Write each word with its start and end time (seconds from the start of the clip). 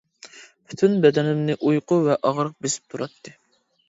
پۈتۈن 0.69 0.95
بەدىنىمنى 1.03 1.55
ئۇيقۇ 1.71 1.97
ۋە 2.07 2.15
ئاغرىق 2.31 2.55
بېسىپ 2.67 2.89
تۇراتتى. 2.95 3.35